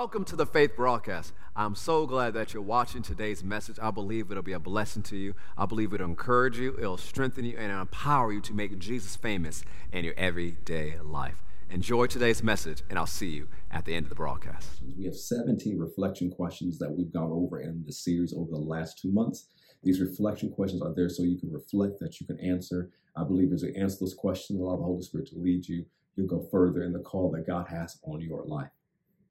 [0.00, 1.32] Welcome to the Faith Broadcast.
[1.56, 3.80] I'm so glad that you're watching today's message.
[3.82, 5.34] I believe it'll be a blessing to you.
[5.56, 9.64] I believe it'll encourage you, it'll strengthen you, and empower you to make Jesus famous
[9.92, 11.42] in your everyday life.
[11.68, 14.68] Enjoy today's message, and I'll see you at the end of the broadcast.
[14.96, 19.00] We have 17 reflection questions that we've gone over in the series over the last
[19.02, 19.48] two months.
[19.82, 22.92] These reflection questions are there so you can reflect, that you can answer.
[23.16, 26.28] I believe as you answer those questions, allow the Holy Spirit to lead you, you'll
[26.28, 28.70] go further in the call that God has on your life.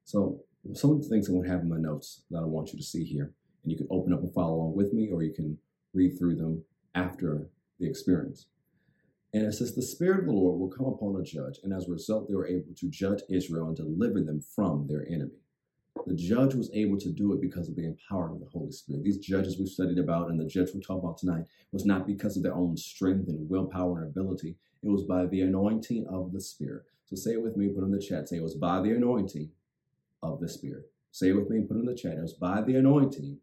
[0.04, 0.42] So
[0.74, 2.78] some of the things I'm going to have in my notes that I want you
[2.78, 3.32] to see here.
[3.62, 5.58] And you can open up and follow along with me, or you can
[5.94, 8.46] read through them after the experience.
[9.32, 11.86] And it says, The Spirit of the Lord will come upon a judge, and as
[11.86, 15.36] a result, they were able to judge Israel and deliver them from their enemy.
[16.06, 19.02] The judge was able to do it because of the empowerment of the Holy Spirit.
[19.04, 22.36] These judges we've studied about and the judge we talk about tonight was not because
[22.36, 24.56] of their own strength and willpower and ability.
[24.82, 26.84] It was by the anointing of the Spirit.
[27.06, 28.28] So say it with me, put in the chat.
[28.28, 29.50] Say it was by the anointing
[30.22, 30.90] of the Spirit.
[31.10, 32.18] Say it with me and put it in the chat.
[32.18, 33.38] It was by the anointing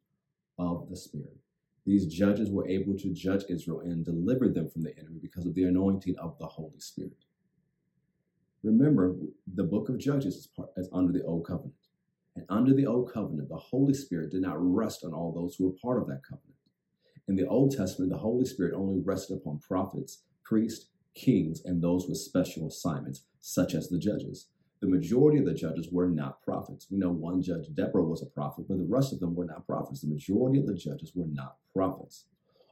[0.57, 1.37] of the Spirit.
[1.85, 5.53] These judges were able to judge Israel and deliver them from the enemy because of
[5.53, 7.25] the anointing of the Holy Spirit.
[8.63, 9.15] Remember,
[9.53, 11.75] the book of Judges is, part, is under the Old Covenant.
[12.35, 15.65] And under the Old Covenant, the Holy Spirit did not rest on all those who
[15.65, 16.55] were part of that covenant.
[17.27, 22.07] In the Old Testament, the Holy Spirit only rested upon prophets, priests, kings, and those
[22.07, 24.47] with special assignments, such as the judges.
[24.85, 26.85] The majority of the judges were not prophets.
[26.91, 29.65] We know one judge, Deborah, was a prophet, but the rest of them were not
[29.65, 30.01] prophets.
[30.01, 32.25] The majority of the judges were not prophets.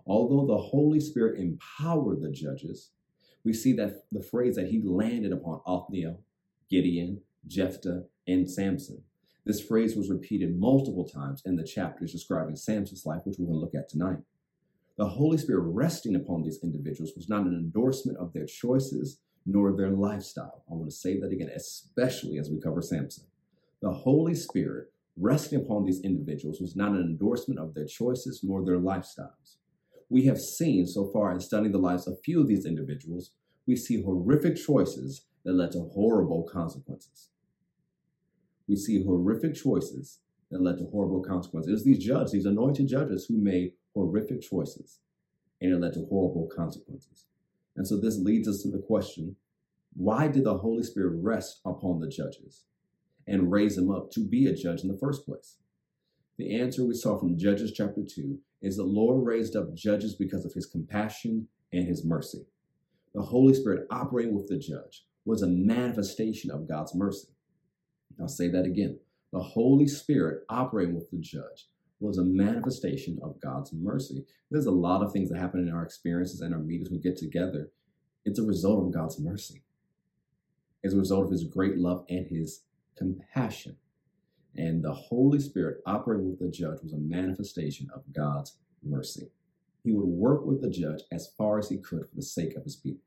[0.06, 2.91] Although the Holy Spirit empowered the judges,
[3.44, 6.22] we see that the phrase that he landed upon Othniel,
[6.69, 9.02] Gideon, Jephthah, and Samson.
[9.44, 13.58] This phrase was repeated multiple times in the chapters describing Samson's life, which we're going
[13.58, 14.19] to look at tonight.
[15.00, 19.76] The Holy Spirit resting upon these individuals was not an endorsement of their choices, nor
[19.76, 20.64] their lifestyle.
[20.70, 23.26] I want to say that again, especially as we cover Samson.
[23.81, 28.64] The Holy Spirit resting upon these individuals was not an endorsement of their choices nor
[28.64, 29.58] their lifestyles.
[30.09, 33.32] We have seen so far in studying the lives of few of these individuals,
[33.66, 37.30] we see horrific choices that led to horrible consequences.
[38.68, 40.20] We see horrific choices
[40.52, 41.70] that led to horrible consequences.
[41.70, 45.00] It was these judges, these anointed judges, who made horrific choices,
[45.62, 47.26] and it led to horrible consequences.
[47.75, 49.35] And so this leads us to the question
[49.95, 52.66] why did the Holy Spirit rest upon the judges
[53.28, 55.57] and raise them up to be a judge in the first place?
[56.38, 60.45] The answer we saw from Judges chapter 2 is the Lord raised up judges because
[60.45, 62.47] of his compassion and his mercy.
[63.13, 67.28] The Holy Spirit operating with the judge was a manifestation of God's mercy.
[68.19, 69.00] I'll say that again.
[69.31, 71.67] The Holy Spirit operating with the judge
[72.03, 74.25] was a manifestation of God's mercy.
[74.52, 77.18] There's a lot of things that happen in our experiences and our meetings we get
[77.18, 77.72] together.
[78.25, 79.64] It's a result of God's mercy.
[80.84, 82.64] It's a result of his great love and his
[82.97, 83.78] compassion.
[84.56, 89.30] And the Holy Spirit operating with the judge was a manifestation of God's mercy.
[89.84, 92.64] He would work with the judge as far as he could for the sake of
[92.64, 93.02] his people.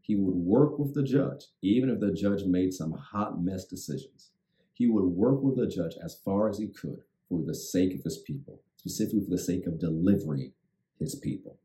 [0.00, 4.30] He would work with the judge, even if the judge made some hot mess decisions.
[4.72, 8.04] He would work with the judge as far as he could for the sake of
[8.04, 10.52] his people, specifically for the sake of delivering
[10.98, 11.58] his people.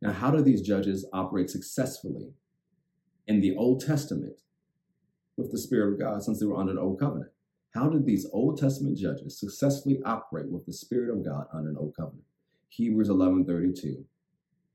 [0.00, 2.32] Now, how do these judges operate successfully
[3.26, 4.40] in the Old Testament
[5.36, 7.30] with the Spirit of God since they were under the Old Covenant?
[7.74, 11.76] How did these Old Testament judges successfully operate with the Spirit of God under an
[11.78, 12.24] Old Covenant?
[12.68, 14.04] Hebrews 11:32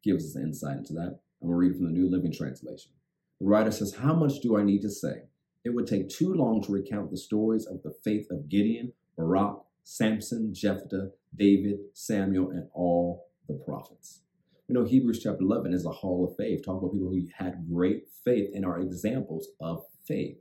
[0.03, 1.19] gives us insight into that.
[1.41, 2.91] I'm going to read from the New Living Translation.
[3.39, 5.23] The writer says, How much do I need to say?
[5.63, 9.59] It would take too long to recount the stories of the faith of Gideon, Barak,
[9.89, 14.19] Samson, Jephthah, David, Samuel, and all the prophets.
[14.67, 17.69] We know Hebrews chapter 11 is a hall of faith, Talk about people who had
[17.71, 20.39] great faith and are examples of faith.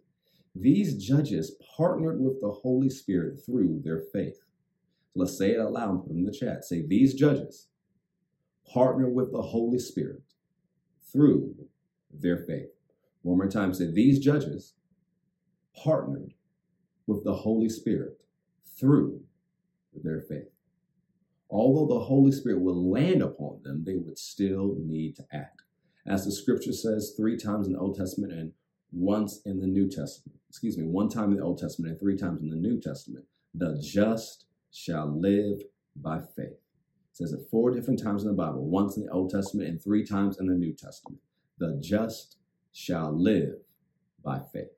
[0.52, 4.40] These judges partnered with the Holy Spirit through their faith.
[5.14, 6.64] Let's say it out loud and put it in the chat.
[6.64, 7.68] Say, these judges
[8.68, 10.22] partner with the Holy Spirit
[11.12, 11.54] through
[12.12, 12.70] their faith.
[13.22, 14.74] One more time, say, these judges
[15.84, 16.34] partnered
[17.06, 18.18] with the Holy Spirit
[18.76, 19.20] through
[20.02, 20.50] their faith.
[21.48, 25.62] Although the Holy Spirit will land upon them, they would still need to act.
[26.06, 28.52] As the scripture says three times in the Old Testament and
[28.92, 32.16] once in the New Testament, excuse me, one time in the Old Testament and three
[32.16, 35.60] times in the New Testament, the just shall live
[35.96, 36.46] by faith.
[36.46, 39.82] It says it four different times in the Bible, once in the Old Testament and
[39.82, 41.20] three times in the New Testament.
[41.58, 42.36] The just
[42.72, 43.54] shall live
[44.22, 44.68] by faith.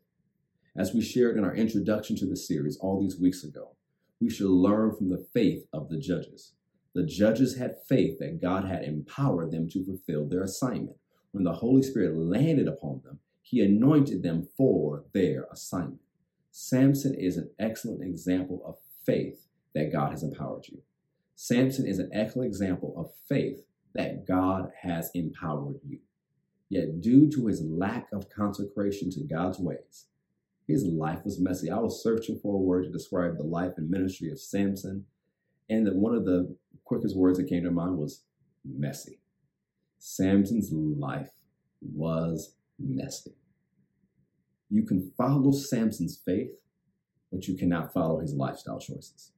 [0.76, 3.72] As we shared in our introduction to the series all these weeks ago,
[4.20, 6.54] we should learn from the faith of the judges.
[6.94, 10.96] The judges had faith that God had empowered them to fulfill their assignment.
[11.30, 16.00] When the Holy Spirit landed upon them, he anointed them for their assignment.
[16.50, 20.82] Samson is an excellent example of faith that God has empowered you.
[21.36, 23.64] Samson is an excellent example of faith
[23.94, 26.00] that God has empowered you.
[26.68, 30.06] Yet, due to his lack of consecration to God's ways,
[30.68, 31.70] his life was messy.
[31.70, 35.06] I was searching for a word to describe the life and ministry of Samson,
[35.68, 36.54] and that one of the
[36.84, 38.22] quickest words that came to mind was
[38.64, 39.18] messy.
[39.98, 41.30] Samson's life
[41.80, 43.34] was messy.
[44.68, 46.52] You can follow Samson's faith,
[47.32, 49.32] but you cannot follow his lifestyle choices.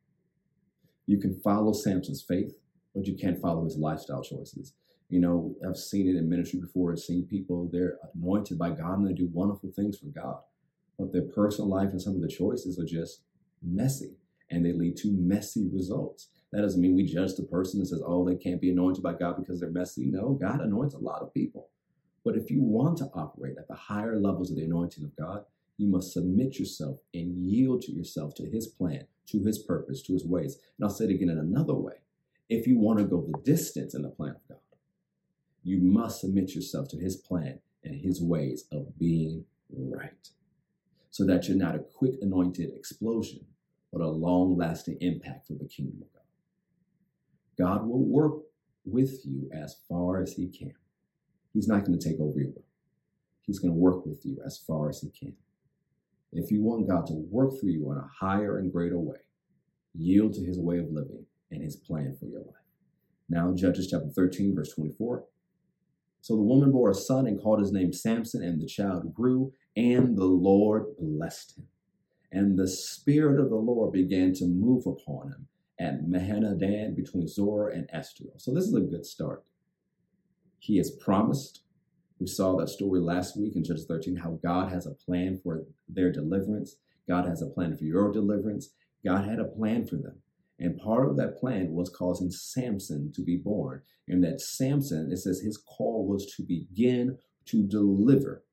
[1.06, 2.55] You can follow Samson's faith,
[2.94, 4.75] but you can't follow his lifestyle choices.
[5.09, 6.93] You know, I've seen it in ministry before.
[6.93, 10.41] I've seen people, they're anointed by God and they do wonderful things for God.
[11.00, 13.23] But their personal life and some of the choices are just
[13.62, 14.19] messy
[14.50, 16.29] and they lead to messy results.
[16.52, 19.14] That doesn't mean we judge the person and says, oh, they can't be anointed by
[19.14, 20.05] God because they're messy.
[20.06, 21.69] No, God anoints a lot of people.
[22.23, 25.44] But if you want to operate at the higher levels of the anointing of God,
[25.79, 30.12] you must submit yourself and yield to yourself to his plan, to his purpose, to
[30.12, 30.58] his ways.
[30.76, 31.94] And I'll say it again in another way.
[32.50, 34.58] If you want to go the distance in the plan of God,
[35.62, 40.29] you must submit yourself to his plan and his ways of being right.
[41.11, 43.47] So that you're not a quick anointed explosion,
[43.93, 46.21] but a long lasting impact for the kingdom of God.
[47.59, 48.43] God will work
[48.85, 50.75] with you as far as he can.
[51.53, 52.65] He's not going to take over your will.
[53.43, 55.35] He's going to work with you as far as he can.
[56.33, 59.19] If you want God to work through you in a higher and greater way,
[59.95, 62.55] yield to his way of living and his plan for your life.
[63.29, 65.25] Now, Judges chapter 13, verse 24.
[66.21, 69.53] So the woman bore a son and called his name Samson, and the child grew,
[69.81, 71.67] and the Lord blessed him.
[72.31, 75.49] And the Spirit of the Lord began to move upon him
[75.79, 78.38] at Mahaneh-dan between Zorah and Eshtaol.
[78.38, 79.43] So this is a good start.
[80.59, 81.62] He has promised.
[82.21, 85.65] We saw that story last week in Judges 13, how God has a plan for
[85.88, 86.76] their deliverance.
[87.09, 88.75] God has a plan for your deliverance.
[89.03, 90.19] God had a plan for them.
[90.59, 93.81] And part of that plan was causing Samson to be born.
[94.06, 97.17] And that Samson, it says his call was to begin
[97.47, 98.44] to deliver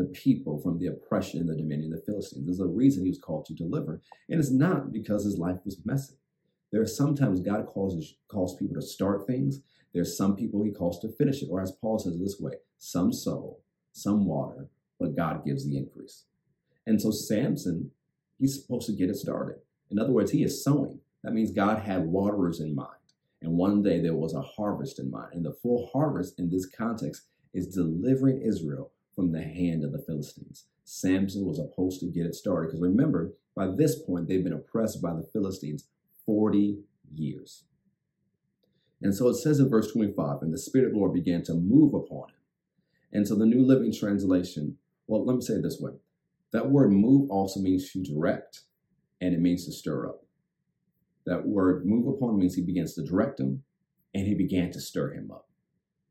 [0.00, 2.46] the people from the oppression and the dominion of the Philistines.
[2.46, 4.00] There's a reason he was called to deliver.
[4.30, 6.14] And it's not because his life was messy.
[6.72, 9.60] There are sometimes God calls, calls people to start things.
[9.92, 11.48] There's some people he calls to finish it.
[11.50, 13.58] Or as Paul says this way, some sow,
[13.92, 16.24] some water, but God gives the increase.
[16.86, 17.90] And so Samson,
[18.38, 19.56] he's supposed to get it started.
[19.90, 21.00] In other words, he is sowing.
[21.24, 22.88] That means God had waterers in mind.
[23.42, 25.34] And one day there was a harvest in mind.
[25.34, 30.02] And the full harvest in this context is delivering Israel from the hand of the
[30.02, 30.66] Philistines.
[30.84, 32.68] Samson was supposed to get it started.
[32.68, 35.86] Because remember, by this point, they've been oppressed by the Philistines
[36.26, 36.78] 40
[37.14, 37.64] years.
[39.02, 41.54] And so it says in verse 25, and the Spirit of the Lord began to
[41.54, 42.36] move upon him.
[43.12, 44.76] And so the New Living Translation,
[45.06, 45.92] well, let me say it this way
[46.52, 48.62] that word move also means to direct,
[49.20, 50.24] and it means to stir up.
[51.26, 53.62] That word move upon means he begins to direct him,
[54.14, 55.49] and he began to stir him up.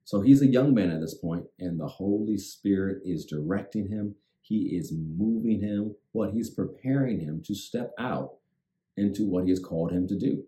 [0.09, 4.15] So he's a young man at this point, and the Holy Spirit is directing him.
[4.41, 8.37] He is moving him, what he's preparing him to step out
[8.97, 10.45] into what he has called him to do.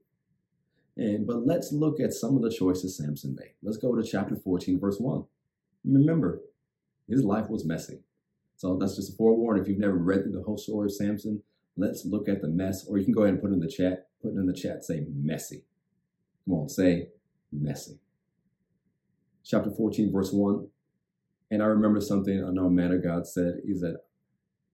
[0.98, 3.54] And but let's look at some of the choices Samson made.
[3.62, 5.26] Let's go to chapter 14, verse 1.
[5.86, 6.42] Remember,
[7.08, 8.00] his life was messy.
[8.58, 9.62] So that's just a forewarning.
[9.62, 11.44] If you've never read through the whole story of Samson,
[11.78, 13.68] let's look at the mess, or you can go ahead and put it in the
[13.68, 14.08] chat.
[14.24, 15.66] Put it in the chat, say messy.
[16.46, 17.10] Come on, say
[17.52, 18.00] messy.
[19.44, 20.68] Chapter 14, verse 1.
[21.52, 23.98] And I remember something I know a man of God said is that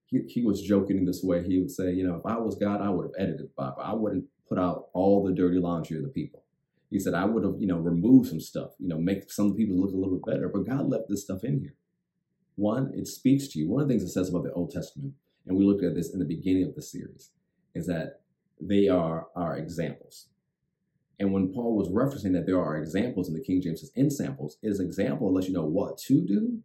[0.06, 1.42] he, he was joking in this way.
[1.44, 3.82] He would say, you know, if I was God, I would have edited the Bible.
[3.82, 6.44] I wouldn't put out all the dirty laundry of the people.
[6.90, 9.78] He said, I would have, you know, removed some stuff, you know, make some people
[9.78, 10.48] look a little bit better.
[10.48, 11.74] But God left this stuff in here.
[12.56, 13.68] One, it speaks to you.
[13.68, 15.14] One of the things it says about the Old Testament,
[15.46, 17.30] and we looked at this in the beginning of the series,
[17.74, 18.20] is that
[18.60, 20.28] they are our examples.
[21.18, 24.10] And when Paul was referencing that there are examples in the King James says in
[24.10, 26.60] samples, is example lets you know what to do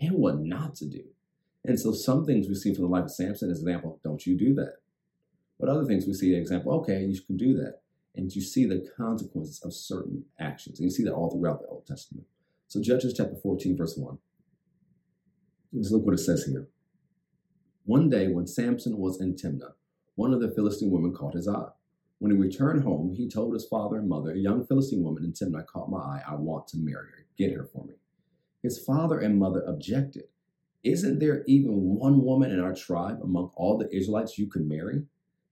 [0.00, 1.04] and what not to do.
[1.64, 4.36] And so some things we see from the life of Samson as example, don't you
[4.36, 4.76] do that.
[5.58, 7.80] But other things we see an example, okay, you can do that.
[8.14, 10.78] And you see the consequences of certain actions.
[10.78, 12.26] And you see that all throughout the Old Testament.
[12.68, 14.18] So Judges chapter 14, verse 1.
[15.72, 16.68] Let's look what it says here.
[17.84, 19.74] One day when Samson was in Timnah,
[20.14, 21.68] one of the Philistine women caught his eye.
[22.18, 25.32] When he returned home, he told his father and mother, A young Philistine woman in
[25.32, 26.22] Timnah caught my eye.
[26.26, 27.26] I want to marry her.
[27.36, 27.94] Get her for me.
[28.62, 30.24] His father and mother objected.
[30.82, 35.02] Isn't there even one woman in our tribe among all the Israelites you could marry?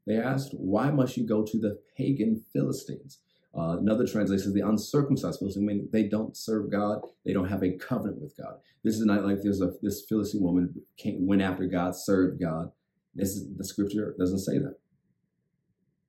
[0.06, 3.20] They asked, Why must you go to the pagan Philistines?
[3.56, 5.64] Uh, another translation says the uncircumcised Philistines.
[5.64, 7.02] I mean, they don't serve God.
[7.24, 8.56] They don't have a covenant with God.
[8.82, 12.72] This is not like there's a this Philistine woman came, went after God, served God.
[13.14, 14.76] This is, the scripture doesn't say that.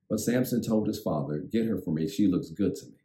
[0.09, 2.07] But Samson told his father, Get her for me.
[2.07, 2.97] She looks good to me.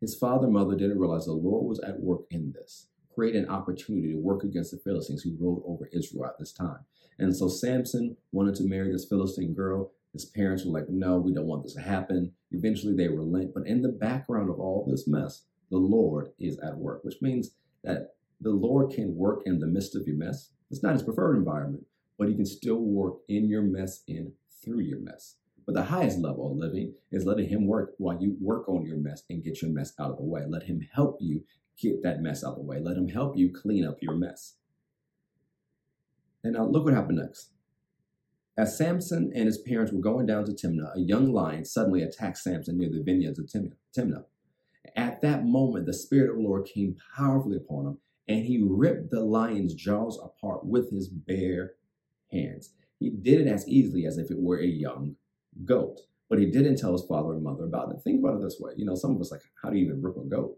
[0.00, 3.48] His father and mother didn't realize the Lord was at work in this, create an
[3.48, 6.80] opportunity to work against the Philistines who ruled over Israel at this time.
[7.18, 9.90] And so Samson wanted to marry this Philistine girl.
[10.12, 12.32] His parents were like, No, we don't want this to happen.
[12.52, 13.52] Eventually they relent.
[13.54, 17.50] But in the background of all this mess, the Lord is at work, which means
[17.84, 20.50] that the Lord can work in the midst of your mess.
[20.70, 21.86] It's not his preferred environment,
[22.18, 25.36] but he can still work in your mess and through your mess.
[25.68, 28.96] But the highest level of living is letting him work while you work on your
[28.96, 30.40] mess and get your mess out of the way.
[30.48, 31.44] Let him help you
[31.78, 32.80] get that mess out of the way.
[32.80, 34.54] Let him help you clean up your mess.
[36.42, 37.50] And now look what happened next.
[38.56, 42.38] As Samson and his parents were going down to Timnah, a young lion suddenly attacked
[42.38, 44.24] Samson near the vineyards of Timnah.
[44.96, 49.10] At that moment, the Spirit of the Lord came powerfully upon him, and he ripped
[49.10, 51.74] the lion's jaws apart with his bare
[52.32, 52.70] hands.
[52.98, 55.16] He did it as easily as if it were a young
[55.64, 58.00] goat, but he didn't tell his father and mother about it.
[58.02, 58.72] Think about it this way.
[58.76, 60.56] You know, some of us like, how do you even rip a goat?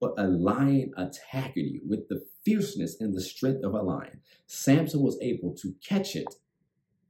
[0.00, 4.20] But a lion attacking you with the fierceness and the strength of a lion.
[4.46, 6.34] Samson was able to catch it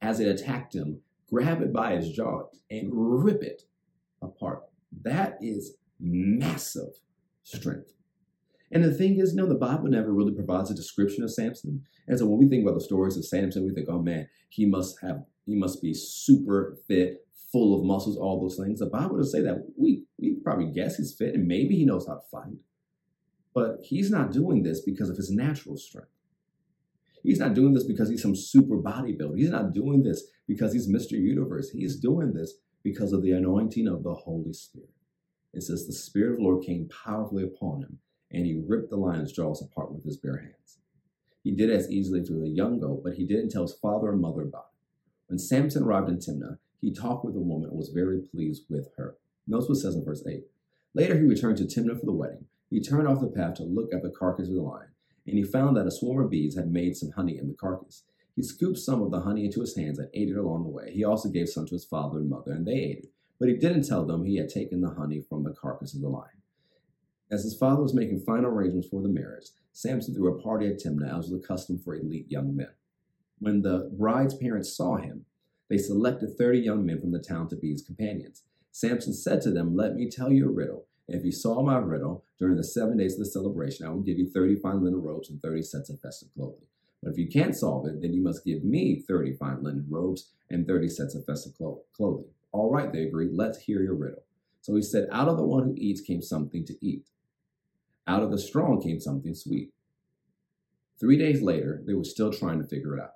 [0.01, 3.63] as it attacked him, grab it by his jaw, and rip it
[4.21, 4.63] apart.
[5.03, 6.95] That is massive
[7.43, 7.93] strength.
[8.73, 11.83] And the thing is, you know, the Bible never really provides a description of Samson.
[12.07, 14.65] And so when we think about the stories of Samson, we think, oh man, he
[14.65, 18.79] must have, he must be super fit, full of muscles, all those things.
[18.79, 19.65] The Bible doesn't say that.
[19.77, 22.57] We we probably guess he's fit and maybe he knows how to fight.
[23.53, 26.09] But he's not doing this because of his natural strength.
[27.23, 29.37] He's not doing this because he's some super bodybuilder.
[29.37, 31.11] He's not doing this because he's Mr.
[31.11, 31.69] Universe.
[31.69, 34.89] He's doing this because of the anointing of the Holy Spirit.
[35.53, 37.99] It says the Spirit of the Lord came powerfully upon him,
[38.31, 40.79] and he ripped the lion's jaws apart with his bare hands.
[41.43, 44.21] He did as easily to a young goat, but he didn't tell his father and
[44.21, 44.79] mother about it.
[45.27, 48.89] When Samson arrived in Timnah, he talked with the woman and was very pleased with
[48.97, 49.15] her.
[49.47, 50.43] Notice what says in verse 8.
[50.93, 52.45] Later he returned to Timnah for the wedding.
[52.69, 54.89] He turned off the path to look at the carcass of the lion,
[55.27, 58.03] and he found that a swarm of bees had made some honey in the carcass.
[58.35, 60.91] He scooped some of the honey into his hands and ate it along the way.
[60.91, 63.11] He also gave some to his father and mother, and they ate it.
[63.39, 66.09] But he didn't tell them he had taken the honey from the carcass of the
[66.09, 66.41] lion.
[67.29, 70.79] As his father was making final arrangements for the marriage, Samson threw a party at
[70.79, 72.71] Timnah, as was the custom for elite young men.
[73.39, 75.25] When the bride's parents saw him,
[75.71, 78.43] they selected 30 young men from the town to be his companions.
[78.73, 80.85] Samson said to them, Let me tell you a riddle.
[81.07, 84.19] If you solve my riddle during the seven days of the celebration, I will give
[84.19, 86.65] you 30 fine linen robes and 30 sets of festive clothing.
[87.01, 90.33] But if you can't solve it, then you must give me 30 fine linen robes
[90.49, 92.25] and 30 sets of festive clothing.
[92.51, 93.31] All right, they agreed.
[93.31, 94.23] Let's hear your riddle.
[94.59, 97.07] So he said, Out of the one who eats came something to eat.
[98.05, 99.71] Out of the strong came something sweet.
[100.99, 103.13] Three days later, they were still trying to figure it out.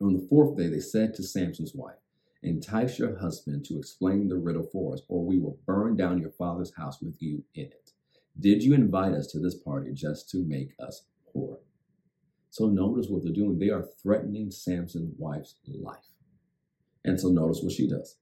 [0.00, 1.96] On the fourth day, they said to Samson's wife,
[2.42, 6.30] Entice your husband to explain the riddle for us, or we will burn down your
[6.30, 7.92] father's house with you in it.
[8.38, 11.58] Did you invite us to this party just to make us poor?
[12.48, 13.58] So notice what they're doing.
[13.58, 15.98] They are threatening Samson's wife's life.
[17.04, 18.16] And so notice what she does.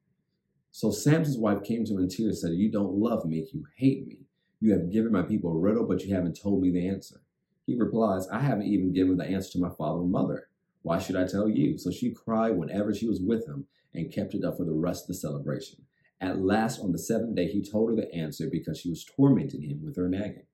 [0.73, 3.65] So Samson's wife came to him in tears and said, You don't love me, you
[3.77, 4.27] hate me.
[4.61, 7.21] You have given my people a riddle, but you haven't told me the answer.
[7.67, 10.48] He replies, I haven't even given the answer to my father and mother.
[10.83, 11.79] Why should I tell you?
[11.79, 15.05] So she cried whenever she was with him and kept it up for the rest
[15.05, 15.85] of the celebration.
[16.21, 19.63] At last, on the seventh day, he told her the answer because she was tormenting
[19.63, 20.47] him with her nagging.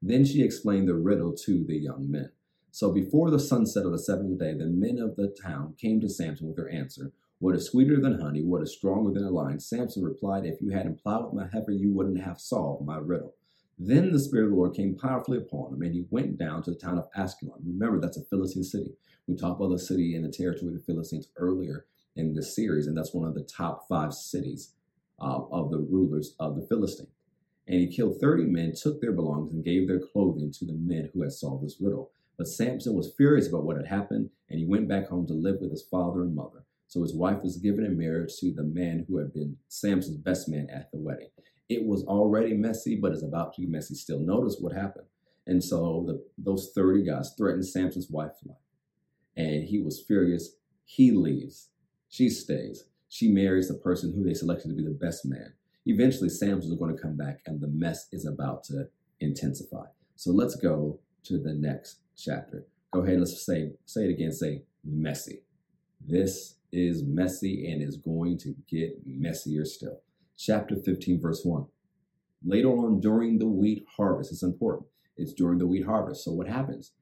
[0.00, 2.32] Then she explained the riddle to the young men.
[2.72, 6.08] So before the sunset of the seventh day, the men of the town came to
[6.08, 7.12] Samson with their answer.
[7.38, 8.42] What is sweeter than honey?
[8.42, 9.60] What is stronger than a lion?
[9.60, 13.34] Samson replied, If you hadn't plowed my heifer, you wouldn't have solved my riddle.
[13.78, 16.70] Then the Spirit of the Lord came powerfully upon him, and he went down to
[16.70, 17.60] the town of Ashkelon.
[17.64, 18.94] Remember, that's a Philistine city.
[19.26, 21.86] We talked about the city and the territory of the Philistines earlier
[22.16, 24.74] in this series, and that's one of the top five cities
[25.20, 27.08] uh, of the rulers of the Philistine.
[27.66, 31.10] And he killed 30 men, took their belongings, and gave their clothing to the men
[31.12, 32.10] who had solved this riddle.
[32.36, 35.58] But Samson was furious about what had happened, and he went back home to live
[35.60, 36.64] with his father and mother.
[36.88, 40.48] So his wife was given in marriage to the man who had been Samson's best
[40.48, 41.28] man at the wedding.
[41.68, 44.18] It was already messy, but it's about to be messy still.
[44.18, 45.06] Notice what happened.
[45.46, 48.56] And so the, those 30 guys threatened Samson's wife's life.
[49.36, 50.56] And he was furious.
[50.84, 51.70] He leaves.
[52.08, 52.84] She stays.
[53.08, 55.54] She marries the person who they selected to be the best man.
[55.86, 58.88] Eventually, Samson is going to come back, and the mess is about to
[59.20, 59.86] intensify.
[60.16, 62.66] So let's go to the next chapter.
[62.92, 64.32] Go ahead, let's say say it again.
[64.32, 65.42] Say messy.
[66.00, 70.00] This is messy and is going to get messier still.
[70.36, 71.66] Chapter 15, verse 1.
[72.44, 74.88] Later on during the wheat harvest, it's important.
[75.16, 76.24] It's during the wheat harvest.
[76.24, 76.92] So what happens?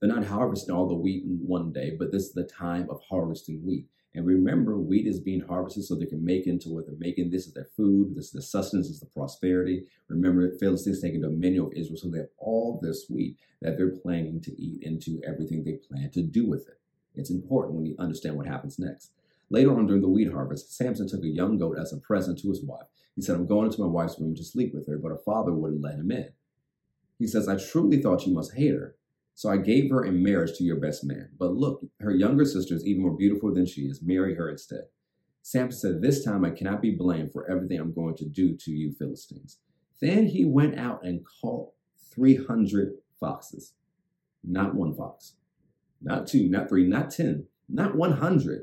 [0.00, 3.00] They're not harvesting all the wheat in one day, but this is the time of
[3.08, 3.86] harvesting wheat.
[4.14, 7.30] And remember, wheat is being harvested so they can make into what they're making.
[7.30, 8.14] This is their food.
[8.14, 8.88] This is the sustenance.
[8.88, 9.86] This is the prosperity.
[10.08, 11.96] Remember, Philistines taking dominion of Israel.
[11.96, 16.10] So they have all this wheat that they're planning to eat into everything they plan
[16.10, 16.78] to do with it.
[17.14, 19.12] It's important when you understand what happens next.
[19.52, 22.48] Later on during the wheat harvest, Samson took a young goat as a present to
[22.48, 22.86] his wife.
[23.14, 25.52] He said, I'm going into my wife's room to sleep with her, but her father
[25.52, 26.30] wouldn't let him in.
[27.18, 28.96] He says, I truly thought you must hate her.
[29.34, 31.28] So I gave her in marriage to your best man.
[31.38, 34.00] But look, her younger sister is even more beautiful than she is.
[34.02, 34.84] Marry her instead.
[35.42, 38.70] Samson said, This time I cannot be blamed for everything I'm going to do to
[38.70, 39.58] you, Philistines.
[40.00, 41.72] Then he went out and caught
[42.14, 43.74] 300 foxes.
[44.42, 45.34] Not one fox,
[46.00, 48.62] not two, not three, not 10, not 100.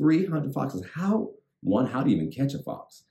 [0.00, 0.84] 300 foxes.
[0.94, 1.30] How?
[1.62, 3.04] One, how do you even catch a fox?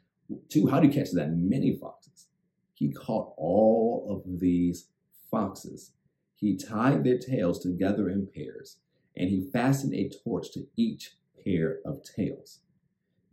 [0.50, 2.28] Two, how do you catch that many foxes?
[2.74, 4.90] He caught all of these
[5.30, 5.92] foxes
[6.40, 8.78] he tied their tails together in pairs,
[9.18, 12.62] and he fastened a torch to each pair of tails.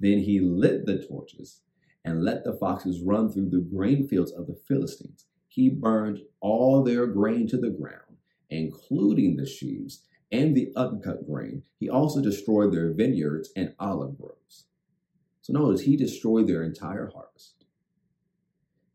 [0.01, 1.63] Then he lit the torches
[2.05, 5.27] and let the foxes run through the grain fields of the Philistines.
[5.47, 8.19] He burned all their grain to the ground,
[8.51, 11.62] including the sheaves and the uncut grain.
[11.78, 14.66] He also destroyed their vineyards and olive groves.
[15.42, 17.64] So notice he destroyed their entire harvest.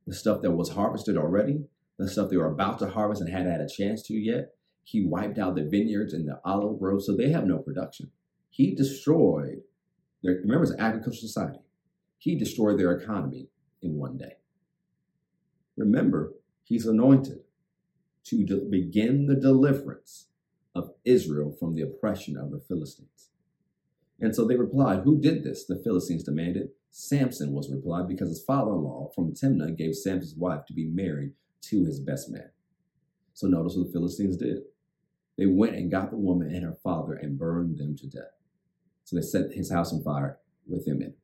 [0.06, 1.64] The stuff that was harvested already,
[1.98, 4.56] the stuff they were about to harvest and hadn't had a chance to yet.
[4.84, 8.12] He wiped out the vineyards and the olive groves, so they have no production.
[8.50, 9.62] He destroyed
[10.24, 11.60] their, remember, it's an agricultural society.
[12.18, 13.48] He destroyed their economy
[13.82, 14.38] in one day.
[15.78, 16.34] Remember,
[16.64, 17.40] he's anointed
[18.26, 20.28] to de- begin the deliverance
[20.74, 23.30] of Israel from the oppression of the Philistines.
[24.20, 25.66] And so they replied, Who did this?
[25.66, 26.70] The Philistines demanded.
[26.92, 30.86] Samson was replied, because his father in law from Timnah gave Samson's wife to be
[30.86, 32.50] married to his best man.
[33.34, 34.60] So notice what the Philistines did.
[35.38, 38.36] They went and got the woman and her father and burned them to death.
[39.06, 41.16] So they set his house on fire with them in.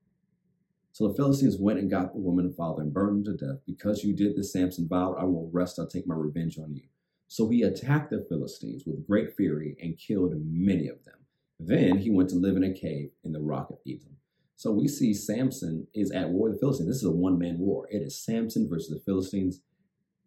[0.93, 3.59] So the Philistines went and got the woman and father and burned them to death.
[3.67, 6.83] Because you did this, Samson vowed, I will rest, I'll take my revenge on you.
[7.27, 11.15] So he attacked the Philistines with great fury and killed many of them.
[11.59, 14.15] Then he went to live in a cave in the rock of Etam.
[14.55, 16.87] So we see Samson is at war with the Philistines.
[16.87, 17.87] This is a one man war.
[17.91, 19.61] It is Samson versus the Philistines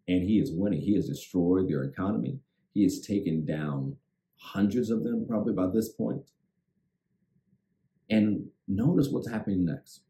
[0.07, 0.81] and he is winning.
[0.81, 2.39] He has destroyed their economy.
[2.73, 3.97] He has taken down
[4.37, 6.31] hundreds of them probably by this point.
[8.09, 10.01] And notice what's happening next.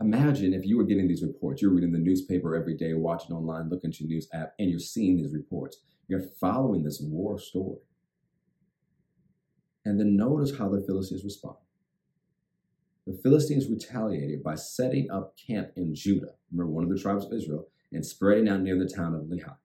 [0.00, 3.68] Imagine if you were getting these reports, you're reading the newspaper every day, watching online,
[3.68, 5.78] looking at your news app, and you're seeing these reports.
[6.08, 7.78] You're following this war story.
[9.84, 11.56] And then notice how the Philistines respond.
[13.06, 17.32] The Philistines retaliated by setting up camp in Judah, remember one of the tribes of
[17.32, 19.56] Israel, and spreading out near the town of Lehi.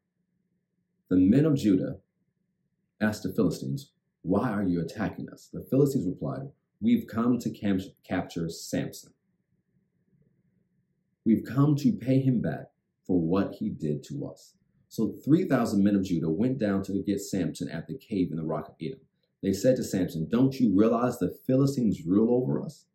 [1.09, 1.97] The men of Judah
[3.01, 5.49] asked the Philistines, Why are you attacking us?
[5.51, 9.13] The Philistines replied, We've come to cam- capture Samson.
[11.25, 12.71] We've come to pay him back
[13.05, 14.53] for what he did to us.
[14.87, 18.43] So 3,000 men of Judah went down to get Samson at the cave in the
[18.43, 18.99] rock of Etam.
[19.41, 22.85] They said to Samson, Don't you realize the Philistines rule over us?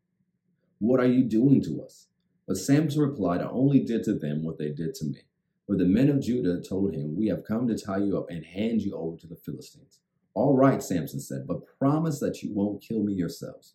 [0.79, 2.09] What are you doing to us?
[2.47, 5.21] But Samson replied, I only did to them what they did to me.
[5.67, 8.45] But the men of Judah told him, We have come to tie you up and
[8.45, 10.01] hand you over to the Philistines.
[10.35, 13.75] All right, Samson said, but promise that you won't kill me yourselves.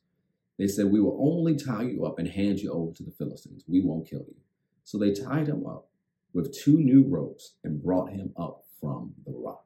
[0.60, 3.64] They said, We will only tie you up and hand you over to the Philistines.
[3.68, 4.36] We won't kill you.
[4.84, 5.88] So they tied him up
[6.34, 9.66] with two new ropes and brought him up from the rock.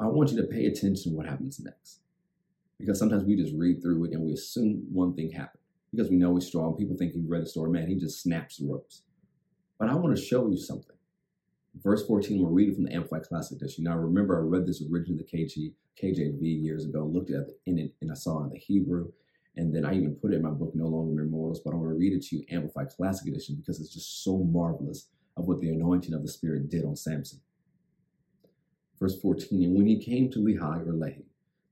[0.00, 2.00] I want you to pay attention to what happens next.
[2.78, 6.16] Because sometimes we just read through it and we assume one thing happened because we
[6.16, 6.76] know he's strong.
[6.76, 7.70] People think he read the story.
[7.70, 9.02] Man, he just snaps the ropes.
[9.78, 10.96] But I want to show you something.
[11.82, 13.84] Verse 14, we'll read it from the Amplified Classic Edition.
[13.84, 17.78] Now, remember, I read this originally the KG, KJV years ago, looked at it in
[17.78, 19.12] it, and I saw it in the Hebrew.
[19.56, 21.60] And then I even put it in my book, No Longer Mere Mortals.
[21.64, 24.38] But I want to read it to you, Amplified Classic Edition, because it's just so
[24.38, 27.40] marvelous of what the anointing of the Spirit did on Samson.
[28.98, 31.24] Verse 14, and when he came to Lehi or Lehi,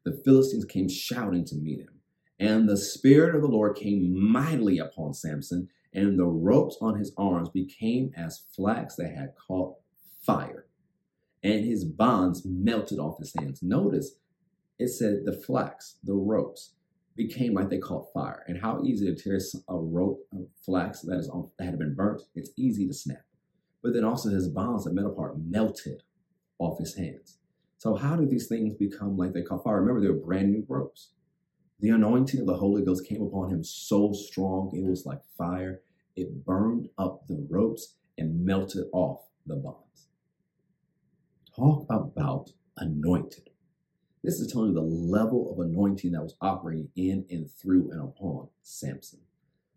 [0.05, 2.01] the Philistines came shouting to meet him.
[2.39, 7.13] And the Spirit of the Lord came mightily upon Samson, and the ropes on his
[7.17, 9.77] arms became as flax that had caught
[10.21, 10.67] fire,
[11.43, 13.63] and his bonds melted off his hands.
[13.63, 14.17] Notice
[14.79, 16.75] it said the flax, the ropes,
[17.17, 18.45] became like they caught fire.
[18.47, 21.95] And how easy to tear a rope of flax that is on, that had been
[21.95, 23.25] burnt, it's easy to snap.
[23.83, 26.03] But then also his bonds, the metal part, melted
[26.59, 27.39] off his hands.
[27.79, 29.81] So how do these things become like they caught fire?
[29.81, 31.11] Remember, they were brand new ropes.
[31.81, 35.81] The anointing of the Holy Ghost came upon him so strong, it was like fire.
[36.15, 40.09] It burned up the ropes and melted off the bonds.
[41.57, 43.51] Talk about anointed.
[44.23, 48.01] This is telling you the level of anointing that was operating in and through and
[48.01, 49.19] upon Samson.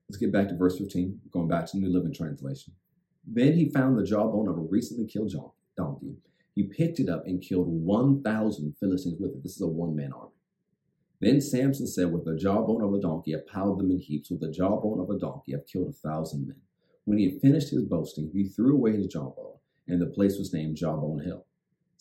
[0.07, 2.73] Let's get back to verse 15, going back to the New Living Translation.
[3.25, 5.33] Then he found the jawbone of a recently killed
[5.75, 6.17] donkey.
[6.53, 9.41] He picked it up and killed 1,000 Philistines with it.
[9.41, 10.31] This is a one man army.
[11.19, 14.29] Then Samson said, With the jawbone of a donkey, I piled them in heaps.
[14.29, 16.57] With the jawbone of a donkey, I've killed a thousand men.
[17.05, 20.53] When he had finished his boasting, he threw away his jawbone, and the place was
[20.53, 21.45] named Jawbone Hill.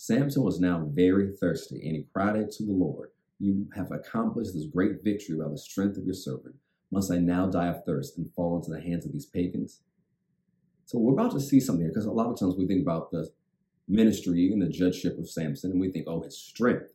[0.07, 4.53] Samson was now very thirsty, and he cried out to the Lord, You have accomplished
[4.53, 6.57] this great victory by the strength of your servant.
[6.91, 9.81] Must I now die of thirst and fall into the hands of these pagans?
[10.85, 13.13] So we're about to see something here because a lot of times we think about
[13.13, 13.31] the
[13.89, 16.93] ministry and the judgeship of Samson and we think, oh, his strength.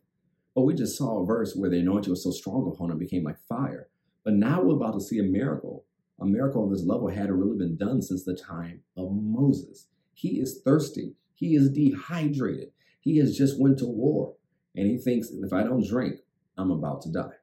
[0.54, 3.24] But we just saw a verse where the anointing was so strong upon him became
[3.24, 3.88] like fire.
[4.24, 5.84] But now we're about to see a miracle.
[6.20, 9.88] A miracle on this level hadn't really been done since the time of Moses.
[10.14, 11.14] He is thirsty.
[11.34, 12.70] He is dehydrated.
[13.00, 14.34] He has just went to war.
[14.76, 16.20] And he thinks, if I don't drink,
[16.56, 17.38] I'm about to die.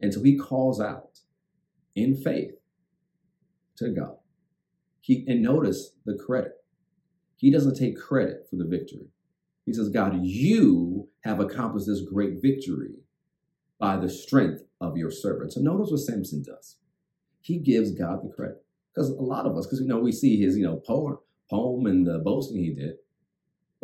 [0.00, 1.20] And so he calls out
[1.94, 2.52] in faith
[3.78, 4.16] to God.
[5.00, 6.52] He and notice the credit.
[7.36, 9.08] He doesn't take credit for the victory.
[9.66, 12.96] He says, God, you have accomplished this great victory
[13.78, 15.52] by the strength of your servant.
[15.52, 16.76] So notice what Samson does.
[17.40, 18.64] He gives God the credit.
[18.94, 21.18] Because a lot of us, because you know, we see his, you know, poem,
[21.50, 22.96] poem and the boasting he did,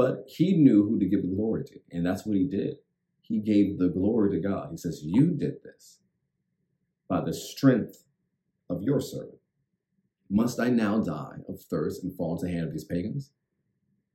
[0.00, 1.78] but he knew who to give the glory to.
[1.92, 2.76] And that's what he did.
[3.20, 4.68] He gave the glory to God.
[4.70, 5.98] He says, You did this
[7.06, 8.04] by the strength
[8.70, 9.40] of your servant.
[10.30, 13.32] Must I now die of thirst and fall into the hand of these pagans?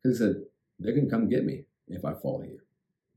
[0.02, 0.36] Because he said,
[0.80, 2.65] They're going to come get me if I fall here.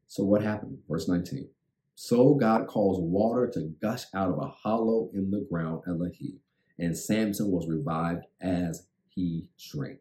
[0.07, 0.81] So what happened?
[0.91, 1.49] Verse 19.
[1.95, 6.37] So God caused water to gush out of a hollow in the ground at Lehi,
[6.79, 10.01] and Samson was revived as he drank.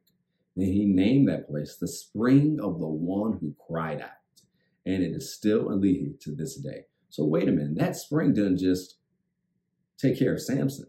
[0.58, 4.10] Then he named that place the spring of the one who cried out.
[4.88, 6.86] And it is still Lehi to this day.
[7.10, 8.98] So wait a minute, that spring didn't just
[10.00, 10.88] take care of Samson.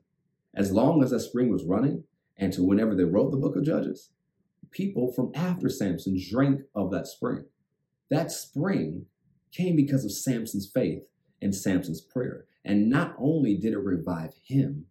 [0.54, 2.04] As long as that spring was running,
[2.38, 4.10] and to whenever they wrote the book of Judges,
[4.70, 7.44] people from after Samson drank of that spring.
[8.08, 9.04] That spring
[9.52, 11.08] came because of Samson's faith
[11.42, 12.46] and Samson's prayer.
[12.64, 14.86] And not only did it revive him,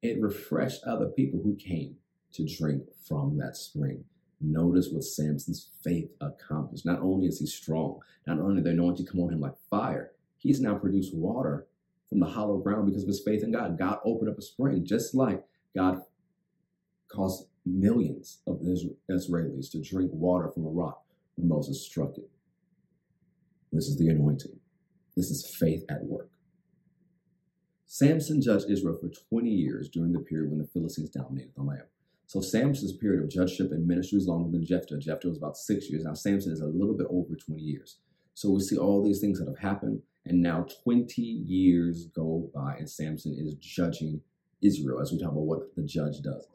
[0.00, 1.96] it refreshed other people who came
[2.32, 4.04] to drink from that spring.
[4.42, 6.84] Notice what Samson's faith accomplished.
[6.84, 10.60] Not only is he strong, not only the anointing come on him like fire, he's
[10.60, 11.66] now produced water
[12.08, 13.78] from the hollow ground because of his faith in God.
[13.78, 15.44] God opened up a spring, just like
[15.76, 16.02] God
[17.08, 21.04] caused millions of Israelis to drink water from a rock
[21.36, 22.28] when Moses struck it.
[23.70, 24.58] This is the anointing.
[25.16, 26.30] This is faith at work.
[27.86, 31.82] Samson judged Israel for 20 years during the period when the Philistines dominated the land.
[32.32, 34.96] So Samson's period of judgeship and ministry is longer than Jephthah.
[34.96, 36.04] Jephthah was about six years.
[36.04, 37.98] Now Samson is a little bit over 20 years.
[38.32, 40.00] So we see all these things that have happened.
[40.24, 44.22] And now 20 years go by, and Samson is judging
[44.62, 46.46] Israel as we talk about what the judge does.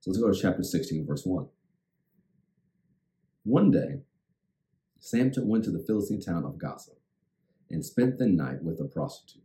[0.00, 1.46] So let's go to chapter 16, verse 1.
[3.42, 4.00] One day,
[4.98, 6.92] Samson went to the Philistine town of Gaza
[7.68, 9.42] and spent the night with a prostitute.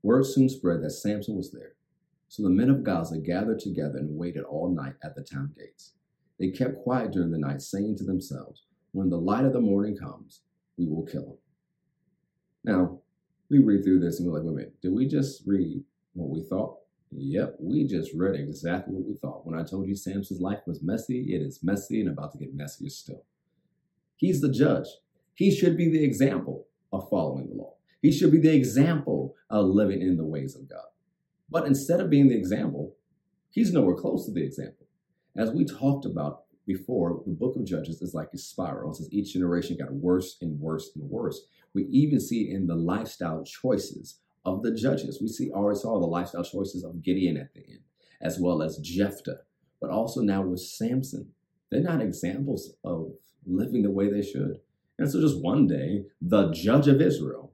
[0.00, 1.72] Word soon spread that Samson was there.
[2.32, 5.92] So the men of Gaza gathered together and waited all night at the town gates.
[6.40, 9.98] They kept quiet during the night, saying to themselves, When the light of the morning
[9.98, 10.40] comes,
[10.78, 11.36] we will kill him.
[12.64, 13.00] Now,
[13.50, 16.30] we read through this and we're like, wait a minute, did we just read what
[16.30, 16.78] we thought?
[17.10, 19.46] Yep, we just read exactly what we thought.
[19.46, 22.54] When I told you Samson's life was messy, it is messy and about to get
[22.54, 23.26] messier still.
[24.16, 24.86] He's the judge.
[25.34, 26.64] He should be the example
[26.94, 27.74] of following the law.
[28.00, 30.86] He should be the example of living in the ways of God.
[31.52, 32.96] But instead of being the example,
[33.50, 34.86] he's nowhere close to the example.
[35.36, 38.94] As we talked about before, the book of Judges is like a spiral.
[38.94, 41.42] Since each generation got worse and worse and worse.
[41.74, 45.20] We even see in the lifestyle choices of the judges.
[45.20, 47.80] We see already saw the lifestyle choices of Gideon at the end,
[48.22, 49.40] as well as Jephthah,
[49.78, 51.32] but also now with Samson.
[51.70, 53.12] They're not examples of
[53.46, 54.60] living the way they should.
[54.98, 57.52] And so just one day, the judge of Israel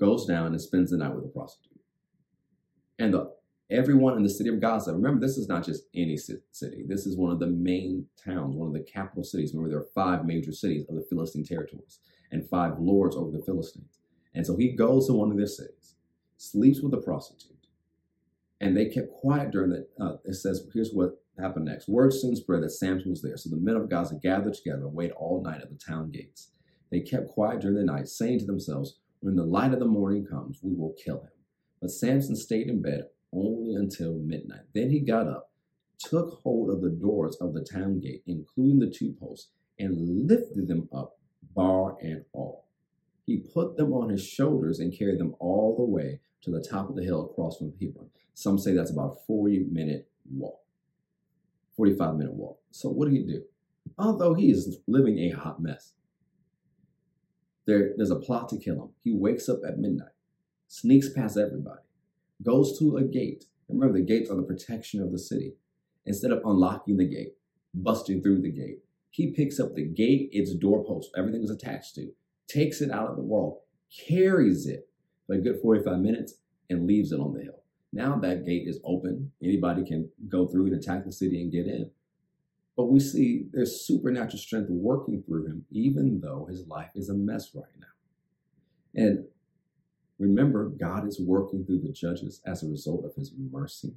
[0.00, 1.77] goes down and spends the night with a prostitute.
[2.98, 3.32] And the
[3.70, 4.92] everyone in the city of Gaza.
[4.92, 6.84] Remember, this is not just any city.
[6.86, 9.52] This is one of the main towns, one of the capital cities.
[9.52, 13.44] Remember, there are five major cities of the Philistine territories and five lords over the
[13.44, 13.98] Philistines.
[14.34, 15.96] And so he goes to one of their cities,
[16.36, 17.66] sleeps with a prostitute,
[18.60, 19.86] and they kept quiet during the.
[20.00, 21.88] Uh, it says, here's what happened next.
[21.88, 23.36] Word soon spread that Samson was there.
[23.36, 26.50] So the men of Gaza gathered together and waited all night at the town gates.
[26.90, 30.26] They kept quiet during the night, saying to themselves, When the light of the morning
[30.26, 31.30] comes, we will kill him.
[31.80, 34.62] But Samson stayed in bed only until midnight.
[34.74, 35.52] Then he got up,
[35.98, 40.68] took hold of the doors of the town gate, including the two posts, and lifted
[40.68, 41.18] them up,
[41.54, 42.66] bar and all.
[43.26, 46.88] He put them on his shoulders and carried them all the way to the top
[46.88, 48.10] of the hill across from Hebron.
[48.34, 50.60] Some say that's about a 40 minute walk,
[51.76, 52.60] 45 minute walk.
[52.70, 53.42] So what did he do?
[53.98, 55.92] Although he is living a hot mess,
[57.66, 58.88] there, there's a plot to kill him.
[59.02, 60.12] He wakes up at midnight,
[60.68, 61.82] sneaks past everybody,
[62.42, 63.46] goes to a gate.
[63.68, 65.54] Remember, the gates are the protection of the city.
[66.06, 67.34] Instead of unlocking the gate,
[67.74, 68.78] busting through the gate,
[69.10, 72.12] he picks up the gate, its doorpost, everything is attached to,
[72.46, 73.64] takes it out of the wall,
[74.06, 74.88] carries it
[75.26, 76.34] for a good 45 minutes,
[76.70, 77.62] and leaves it on the hill.
[77.92, 79.32] Now that gate is open.
[79.42, 81.90] Anybody can go through and attack the city and get in.
[82.76, 87.14] But we see there's supernatural strength working through him, even though his life is a
[87.14, 87.86] mess right now.
[88.94, 89.24] And
[90.18, 93.94] remember, God is working through the judges as a result of his mercy.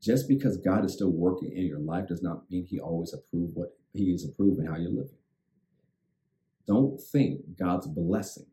[0.00, 3.50] Just because God is still working in your life does not mean he always approve
[3.54, 5.18] what he is approving how you're living.
[6.66, 8.46] Don't think God's blessing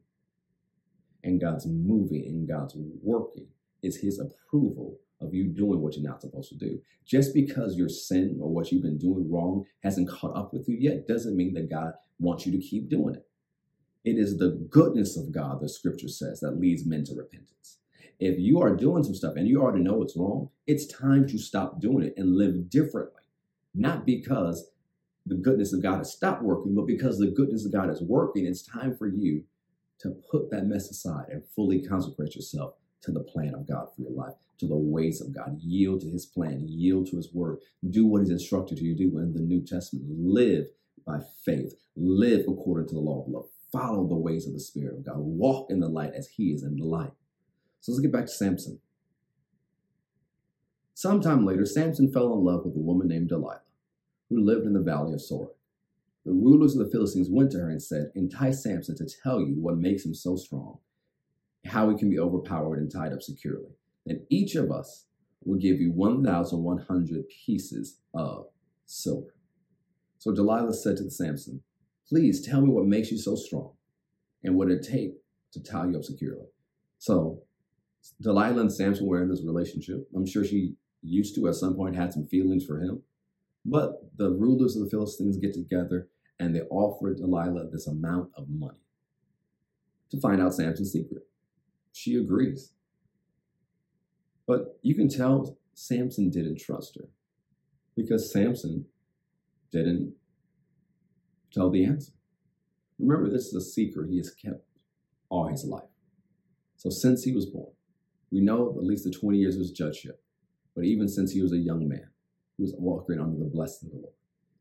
[1.24, 3.48] and God's moving and God's working
[3.82, 6.80] is his approval of you doing what you're not supposed to do.
[7.06, 10.78] Just because your sin or what you've been doing wrong hasn't caught up with you
[10.80, 13.26] yet doesn't mean that God wants you to keep doing it.
[14.04, 17.78] It is the goodness of God, the scripture says, that leads men to repentance.
[18.20, 21.38] If you are doing some stuff and you already know it's wrong, it's time to
[21.38, 23.22] stop doing it and live differently.
[23.74, 24.70] Not because
[25.26, 28.46] the goodness of God has stopped working, but because the goodness of God is working,
[28.46, 29.44] it's time for you
[30.00, 34.02] to put that mess aside and fully consecrate yourself to the plan of God for
[34.02, 35.58] your life, to the ways of God.
[35.60, 37.60] Yield to his plan, yield to his word.
[37.88, 40.06] Do what he's instructed you to do in the New Testament.
[40.10, 40.68] Live
[41.06, 43.51] by faith, live according to the law of love.
[43.72, 45.20] Follow the ways of the Spirit of God.
[45.20, 47.14] Walk in the light as he is in the light.
[47.80, 48.80] So let's get back to Samson.
[50.94, 53.62] Sometime later, Samson fell in love with a woman named Delilah,
[54.30, 55.56] who lived in the valley of Sorek.
[56.26, 59.56] The rulers of the Philistines went to her and said, Entice Samson to tell you
[59.60, 60.78] what makes him so strong
[61.66, 63.76] how he can be overpowered and tied up securely.
[64.06, 65.06] Then each of us
[65.44, 68.48] will give you 1,100 pieces of
[68.86, 69.34] silver.
[70.18, 71.62] So Delilah said to Samson,
[72.12, 73.72] Please tell me what makes you so strong
[74.44, 75.14] and what it take
[75.54, 76.48] to tie you up securely.
[76.98, 77.44] So
[78.22, 80.10] Delilah and Samson were in this relationship.
[80.14, 83.04] I'm sure she used to at some point had some feelings for him.
[83.64, 88.50] But the rulers of the Philistines get together and they offer Delilah this amount of
[88.50, 88.84] money
[90.10, 91.24] to find out Samson's secret
[91.94, 92.74] she agrees.
[94.46, 97.08] But you can tell Samson didn't trust her
[97.96, 98.86] because Samson
[99.72, 100.16] didn't
[101.52, 102.14] tell the answer.
[103.00, 104.66] Remember, this is a secret he has kept
[105.30, 105.84] all his life.
[106.78, 107.72] So, since he was born,
[108.32, 110.24] we know at least the 20 years of his judgeship,
[110.76, 112.10] but even since he was a young man,
[112.58, 114.14] he was walking under the blessing of the Lord.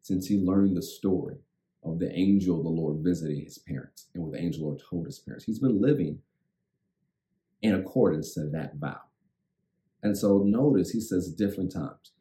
[0.02, 1.36] Since he learned the story
[1.82, 4.82] of the angel of the Lord visiting his parents and what the angel the Lord
[4.88, 6.20] told his parents, he's been living
[7.62, 9.00] in accordance to that vow.
[10.02, 12.12] And so notice he says different times.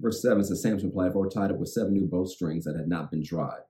[0.00, 3.10] Verse 7 says, Samson replied, were tied up with seven new bowstrings that had not
[3.10, 3.62] been dried,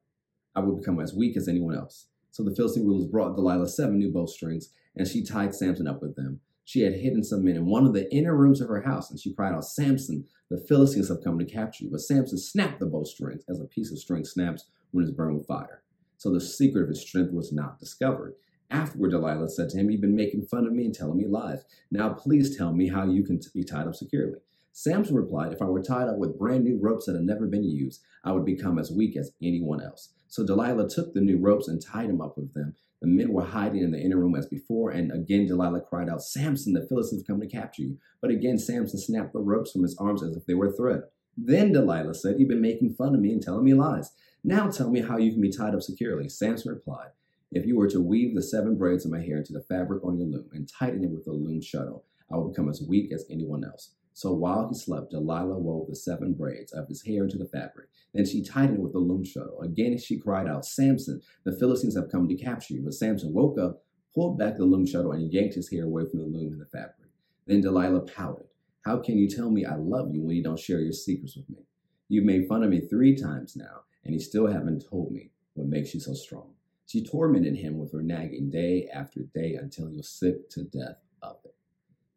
[0.54, 2.06] I would become as weak as anyone else.
[2.30, 6.14] So the Philistine rulers brought Delilah seven new bowstrings, and she tied Samson up with
[6.14, 6.40] them.
[6.64, 9.18] She had hidden some men in one of the inner rooms of her house, and
[9.18, 11.90] she cried out, Samson, the Philistines have come to capture you.
[11.90, 15.48] But Samson snapped the bowstrings as a piece of string snaps when it's burned with
[15.48, 15.82] fire.
[16.16, 18.34] So the secret of his strength was not discovered.
[18.70, 21.64] Afterward, Delilah said to him, You've been making fun of me and telling me lies.
[21.90, 24.38] Now please tell me how you can be tied up securely.
[24.72, 27.64] Samson replied, If I were tied up with brand new ropes that had never been
[27.64, 30.12] used, I would become as weak as anyone else.
[30.28, 32.76] So Delilah took the new ropes and tied him up with them.
[33.00, 36.22] The men were hiding in the inner room as before, and again Delilah cried out,
[36.22, 37.98] Samson, the Philistines have come to capture you.
[38.20, 41.02] But again Samson snapped the ropes from his arms as if they were thread.
[41.36, 44.12] Then Delilah said, You've been making fun of me and telling me lies.
[44.44, 46.28] Now tell me how you can be tied up securely.
[46.28, 47.10] Samson replied,
[47.52, 50.16] if you were to weave the seven braids of my hair into the fabric on
[50.16, 53.26] your loom and tighten it with a loom shuttle, I would become as weak as
[53.28, 53.94] anyone else.
[54.12, 57.88] So while he slept, Delilah wove the seven braids of his hair into the fabric.
[58.12, 59.60] Then she tightened it with the loom shuttle.
[59.62, 62.82] Again she cried out, Samson, the Philistines have come to capture you.
[62.82, 63.82] But Samson woke up,
[64.14, 66.66] pulled back the loom shuttle, and yanked his hair away from the loom and the
[66.66, 67.08] fabric.
[67.46, 68.46] Then Delilah pouted.
[68.82, 71.48] How can you tell me I love you when you don't share your secrets with
[71.48, 71.64] me?
[72.08, 75.68] You've made fun of me three times now, and you still haven't told me what
[75.68, 76.54] makes you so strong.
[76.86, 80.96] She tormented him with her nagging day after day until he was sick to death
[81.22, 81.54] of it.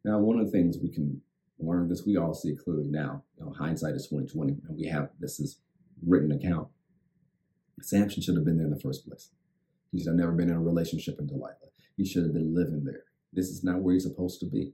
[0.04, 1.22] Now, one of the things we can
[1.60, 3.24] learn this, we all see clearly now.
[3.38, 5.60] You know, hindsight is 2020, and we have this is
[6.06, 6.68] written account.
[7.82, 9.32] Samson should have been there in the first place.
[9.92, 11.56] He should have never been in a relationship with Delilah.
[11.98, 13.04] He should have been living there.
[13.32, 14.74] This is not where he's supposed to be.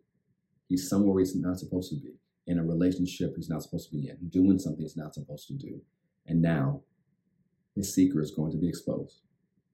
[0.67, 2.15] He's somewhere he's not supposed to be.
[2.47, 5.53] In a relationship he's not supposed to be in, doing something he's not supposed to
[5.53, 5.81] do.
[6.25, 6.81] And now
[7.75, 9.21] his secret is going to be exposed.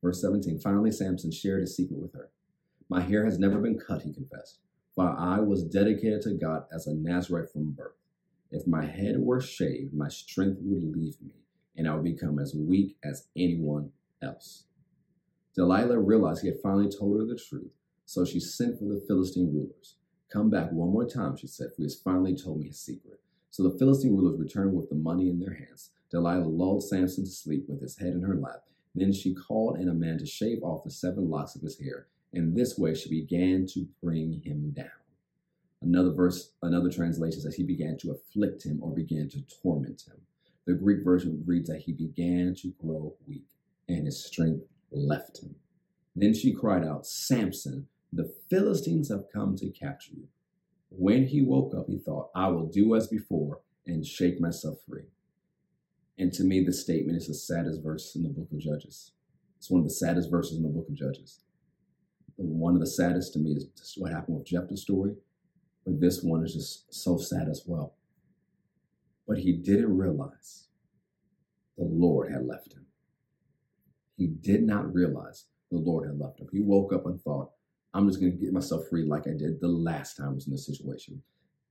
[0.01, 2.29] Verse 17 Finally, Samson shared his secret with her.
[2.89, 4.59] My hair has never been cut, he confessed,
[4.95, 7.95] while I was dedicated to God as a Nazarite from birth.
[8.49, 11.33] If my head were shaved, my strength would leave me,
[11.75, 14.65] and I would become as weak as anyone else.
[15.55, 17.71] Delilah realized he had finally told her the truth,
[18.05, 19.97] so she sent for the Philistine rulers.
[20.31, 23.19] Come back one more time, she said, for he has finally told me his secret.
[23.51, 25.91] So the Philistine rulers returned with the money in their hands.
[26.11, 28.63] Delilah lulled Samson to sleep with his head in her lap.
[28.93, 32.07] Then she called in a man to shave off the seven locks of his hair.
[32.35, 34.89] In this way, she began to bring him down.
[35.81, 40.17] Another verse, another translation says he began to afflict him or began to torment him.
[40.65, 43.47] The Greek version reads that he began to grow weak
[43.87, 45.55] and his strength left him.
[46.13, 50.27] Then she cried out, Samson, the Philistines have come to capture you.
[50.89, 55.07] When he woke up, he thought, I will do as before and shake myself free.
[56.17, 59.11] And to me, this statement is the saddest verse in the book of Judges.
[59.57, 61.39] It's one of the saddest verses in the book of Judges.
[62.37, 65.15] One of the saddest to me is just what happened with Jephthah's story,
[65.85, 67.95] but this one is just so sad as well.
[69.27, 70.67] But he didn't realize
[71.77, 72.85] the Lord had left him.
[74.17, 76.47] He did not realize the Lord had left him.
[76.51, 77.51] He woke up and thought,
[77.93, 80.47] I'm just going to get myself free like I did the last time I was
[80.47, 81.21] in this situation.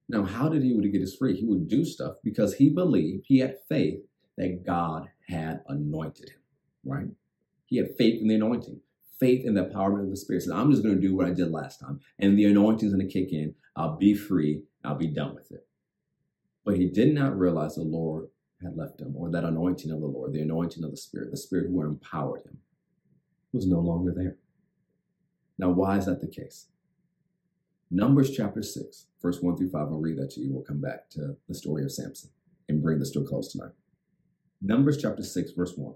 [0.08, 1.36] Now, how did he get his free?
[1.36, 4.00] He would do stuff because he believed, he had faith
[4.36, 6.40] that God had anointed him,
[6.84, 7.08] right?
[7.66, 8.80] He had faith in the anointing,
[9.18, 10.42] faith in the power of the Spirit.
[10.42, 12.94] So I'm just going to do what I did last time, and the anointing is
[12.94, 13.54] going to kick in.
[13.76, 14.62] I'll be free.
[14.84, 15.66] I'll be done with it.
[16.64, 18.28] But he did not realize the Lord
[18.62, 21.36] had left him, or that anointing of the Lord, the anointing of the Spirit, the
[21.36, 22.58] Spirit who empowered him,
[23.52, 24.36] was no longer there.
[25.58, 26.68] Now, why is that the case?
[27.90, 30.52] Numbers chapter 6, verse 1 through 5, I'll read that to you.
[30.52, 32.30] We'll come back to the story of Samson
[32.68, 33.72] and bring this to a close tonight.
[34.60, 35.94] Numbers chapter 6, verse 1.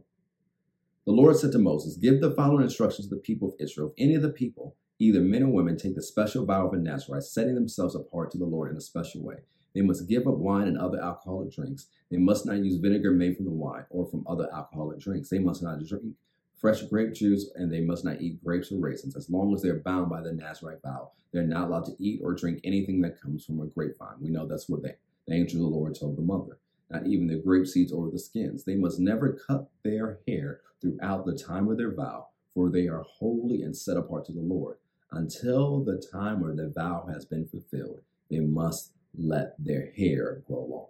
[1.08, 3.94] The Lord said to Moses, Give the following instructions to the people of Israel.
[3.96, 6.76] If any of the people, either men or women, take the special vow of a
[6.76, 9.36] Nazarite, setting themselves apart to the Lord in a special way,
[9.74, 11.86] they must give up wine and other alcoholic drinks.
[12.10, 15.30] They must not use vinegar made from the wine or from other alcoholic drinks.
[15.30, 16.14] They must not drink
[16.60, 19.16] fresh grape juice, and they must not eat grapes or raisins.
[19.16, 22.34] As long as they're bound by the Nazarite vow, they're not allowed to eat or
[22.34, 24.20] drink anything that comes from a grapevine.
[24.20, 26.58] We know that's what they, the angel of the Lord told the mother
[26.90, 28.64] not even the grape seeds or the skins.
[28.64, 33.04] They must never cut their hair throughout the time of their vow, for they are
[33.18, 34.78] holy and set apart to the Lord.
[35.10, 40.64] Until the time where the vow has been fulfilled, they must let their hair grow
[40.64, 40.88] long.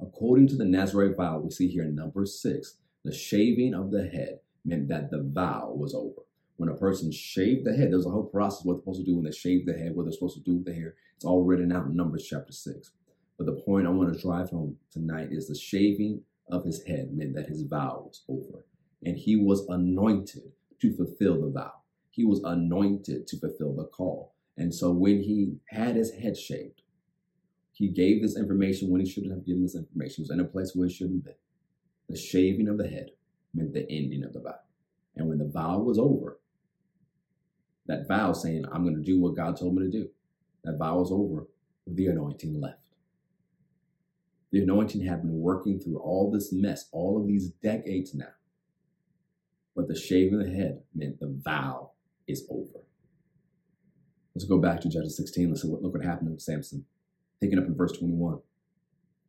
[0.00, 4.06] According to the Nazarite vow we see here in number six, the shaving of the
[4.08, 6.22] head meant that the vow was over.
[6.56, 9.16] When a person shaved the head, there's a whole process what they're supposed to do
[9.16, 10.94] when they shave the head, what they're supposed to do with the hair.
[11.16, 12.92] It's all written out in Numbers chapter 6.
[13.38, 17.16] But the point I want to drive home tonight is the shaving of his head
[17.16, 18.64] meant that his vow was over.
[19.04, 21.72] And he was anointed to fulfill the vow.
[22.10, 24.34] He was anointed to fulfill the call.
[24.56, 26.82] And so when he had his head shaved,
[27.70, 30.16] he gave this information when he shouldn't have given this information.
[30.16, 31.34] He was in a place where he shouldn't have been.
[32.08, 33.10] The shaving of the head
[33.54, 34.58] meant the ending of the vow.
[35.14, 36.40] And when the vow was over,
[37.86, 40.08] that vow saying, I'm going to do what God told me to do,
[40.64, 41.46] that vow was over,
[41.86, 42.87] the anointing left.
[44.50, 48.32] The anointing had been working through all this mess, all of these decades now.
[49.76, 51.92] But the shave of the head meant the vow
[52.26, 52.84] is over.
[54.34, 55.50] Let's go back to Judges 16.
[55.50, 56.86] Let's look what happened to Samson.
[57.40, 58.40] Picking up in verse 21.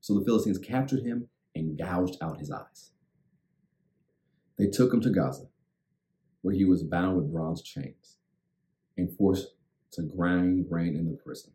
[0.01, 2.91] So the Philistines captured him and gouged out his eyes.
[4.57, 5.47] They took him to Gaza,
[6.41, 8.17] where he was bound with bronze chains
[8.97, 9.47] and forced
[9.91, 11.53] to grind grain in the prison.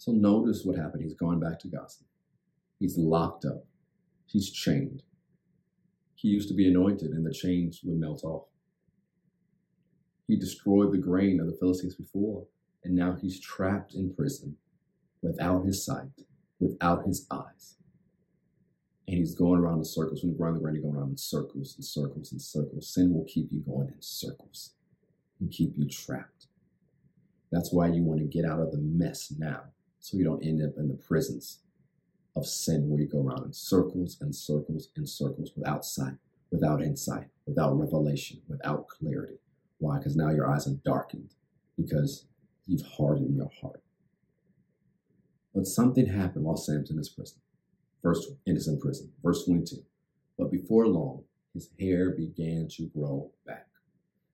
[0.00, 1.02] So notice what happened.
[1.02, 2.04] He's gone back to Gaza.
[2.78, 3.66] He's locked up.
[4.24, 5.02] He's chained.
[6.14, 8.46] He used to be anointed, and the chains would melt off.
[10.26, 12.46] He destroyed the grain of the Philistines before,
[12.82, 14.56] and now he's trapped in prison
[15.20, 16.22] without his sight,
[16.58, 17.76] without his eyes.
[19.06, 20.22] And he's going around in circles.
[20.22, 22.88] When you run the grain, you're going around in circles and circles and circles.
[22.88, 24.72] Sin will keep you going in circles
[25.40, 26.46] and keep you trapped.
[27.52, 29.64] That's why you want to get out of the mess now
[30.00, 31.60] so you don't end up in the prisons
[32.34, 36.14] of sin where you go around in circles and circles and circles without sight,
[36.50, 39.38] without insight, without revelation, without clarity.
[39.78, 39.98] Why?
[39.98, 41.34] Because now your eyes are darkened
[41.76, 42.26] because
[42.66, 43.82] you've hardened your heart.
[45.54, 47.40] But something happened while Samson is prison.
[48.02, 49.12] First, in his prison.
[49.22, 49.76] Verse 22.
[50.38, 53.66] But before long, his hair began to grow back.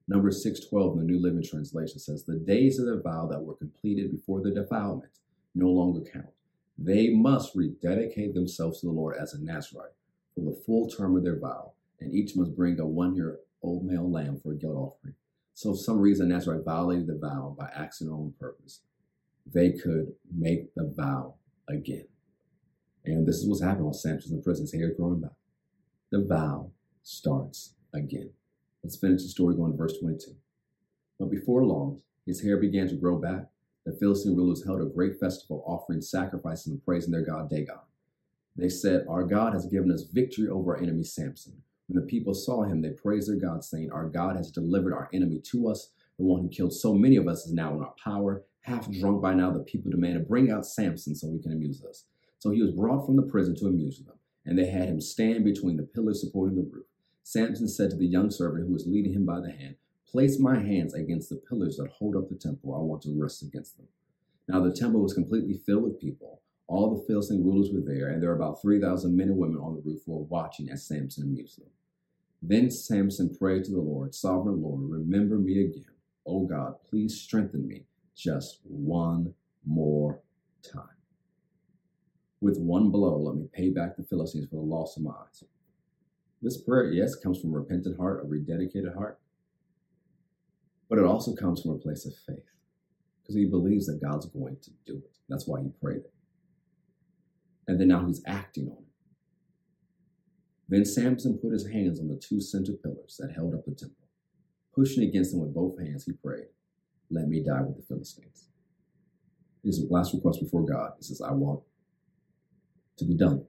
[0.06, 3.54] Number 612 in the New Living Translation says, The days of the vow that were
[3.54, 5.12] completed before the defilement
[5.56, 6.28] no longer count.
[6.78, 9.94] They must rededicate themselves to the Lord as a Nazarite
[10.34, 13.84] for the full term of their vow, and each must bring a one year old
[13.84, 15.14] male lamb for a guilt offering.
[15.54, 18.82] So, for some reason, Nazarite violated the vow by accident or on purpose.
[19.46, 21.36] They could make the vow
[21.68, 22.06] again.
[23.06, 24.64] And this is what's happening while Samson's in prison.
[24.64, 25.30] His hair growing back.
[26.10, 28.30] The vow starts again.
[28.82, 30.32] Let's finish the story going to verse 22.
[31.18, 33.46] But before long, his hair began to grow back.
[33.86, 37.78] The Philistine rulers held a great festival, offering sacrifices and praising their god Dagon.
[38.56, 41.62] They said, Our God has given us victory over our enemy Samson.
[41.86, 45.08] When the people saw him, they praised their God, saying, Our God has delivered our
[45.12, 45.92] enemy to us.
[46.18, 48.42] The one who killed so many of us is now in our power.
[48.62, 52.06] Half drunk by now, the people demanded, Bring out Samson so he can amuse us.
[52.40, 55.44] So he was brought from the prison to amuse them, and they had him stand
[55.44, 56.86] between the pillars supporting the roof.
[57.22, 59.76] Samson said to the young servant who was leading him by the hand,
[60.16, 62.74] Place my hands against the pillars that hold up the temple.
[62.74, 63.86] I want to rest against them.
[64.48, 66.40] Now the temple was completely filled with people.
[66.68, 69.74] All the Philistine rulers were there, and there were about 3,000 men and women on
[69.74, 71.68] the roof who were watching as Samson amused them.
[72.40, 75.84] Then Samson prayed to the Lord, Sovereign Lord, remember me again.
[76.24, 77.84] O oh God, please strengthen me
[78.16, 79.34] just one
[79.66, 80.22] more
[80.62, 80.96] time.
[82.40, 85.44] With one blow, let me pay back the Philistines for the loss of my eyes.
[86.40, 89.18] This prayer, yes, comes from a repentant heart, a rededicated heart,
[90.88, 92.44] but it also comes from a place of faith
[93.22, 95.16] because he believes that God's going to do it.
[95.28, 96.12] That's why he prayed it.
[97.66, 98.84] And then now he's acting on it.
[100.68, 104.08] Then Samson put his hands on the two center pillars that held up the temple.
[104.74, 106.48] Pushing against them with both hands, he prayed,
[107.10, 108.48] Let me die with the Philistines.
[109.64, 111.60] His last request before God, he says, I want
[112.98, 113.44] to be done.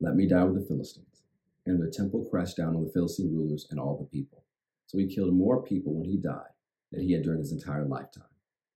[0.00, 1.22] Let me die with the Philistines.
[1.66, 4.44] And the temple crashed down on the Philistine rulers and all the people.
[4.90, 6.50] So he killed more people when he died
[6.90, 8.24] than he had during his entire lifetime.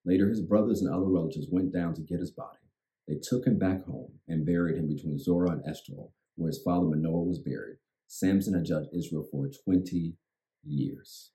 [0.05, 2.61] Later, his brothers and other relatives went down to get his body.
[3.09, 6.87] They took him back home and buried him between Zorah and Eshtaol, where his father
[6.87, 7.79] Manoah was buried.
[8.07, 10.15] Samson had judged Israel for 20
[10.62, 11.33] years.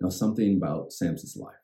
[0.00, 1.54] Now, something about Samson's life.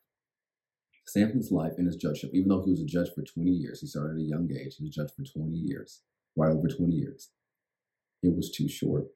[1.09, 3.89] Samson's life and his judgeship, even though he was a judge for 20 years, he
[3.89, 6.03] started at a young age, he was judge for 20 years,
[6.37, 7.31] right over 20 years.
[8.23, 9.07] It was too short.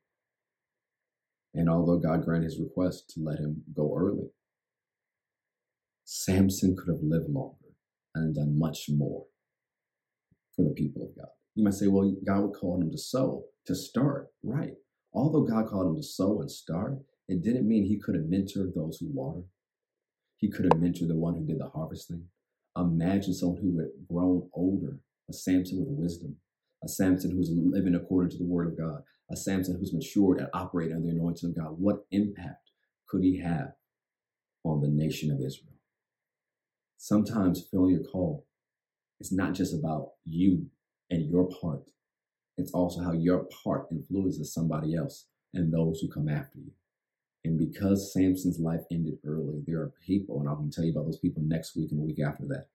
[1.56, 4.28] And although God granted his request to let him go early,
[6.04, 7.56] Samson could have lived longer
[8.14, 9.24] and done much more
[10.54, 11.30] for the people of God.
[11.54, 14.28] You might say, well, God would call him to sow, to start.
[14.44, 14.74] Right.
[15.14, 18.74] Although God called him to sow and start, it didn't mean he could have mentored
[18.74, 19.40] those who water.
[20.36, 22.26] He could have mentored the one who did the harvesting.
[22.76, 24.98] Imagine someone who had grown older,
[25.30, 26.36] a Samson with wisdom,
[26.84, 30.48] a Samson who's living according to the word of God, a Samson who's matured and
[30.54, 31.78] operating under the anointing of God.
[31.78, 32.70] What impact
[33.08, 33.72] could he have
[34.64, 35.74] on the nation of Israel?
[36.96, 38.46] Sometimes feeling your call
[39.20, 40.66] is not just about you
[41.10, 41.90] and your part.
[42.56, 46.72] It's also how your part influences somebody else and those who come after you.
[47.44, 50.92] And because Samson's life ended early, there are people, and I'm going to tell you
[50.92, 52.66] about those people next week and the week after that,